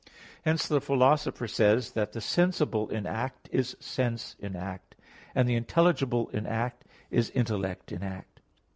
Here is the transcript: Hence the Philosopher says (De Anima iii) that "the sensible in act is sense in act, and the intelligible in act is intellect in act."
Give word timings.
Hence 0.43 0.67
the 0.67 0.81
Philosopher 0.81 1.47
says 1.47 1.91
(De 1.91 1.91
Anima 1.91 1.91
iii) 1.91 1.93
that 2.07 2.11
"the 2.13 2.21
sensible 2.21 2.89
in 2.89 3.05
act 3.05 3.47
is 3.51 3.77
sense 3.79 4.35
in 4.39 4.55
act, 4.55 4.95
and 5.35 5.47
the 5.47 5.53
intelligible 5.53 6.27
in 6.29 6.47
act 6.47 6.85
is 7.11 7.29
intellect 7.35 7.91
in 7.91 8.01
act." 8.01 8.39